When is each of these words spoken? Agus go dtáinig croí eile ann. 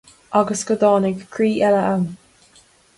Agus 0.39 0.63
go 0.69 0.77
dtáinig 0.85 1.19
croí 1.37 1.53
eile 1.69 1.85
ann. 1.95 2.11